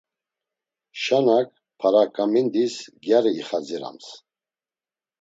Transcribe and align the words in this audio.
Şanak 1.01 1.49
p̌araǩamindis 1.79 2.75
gyari 3.03 3.31
ixadzirams. 3.39 4.07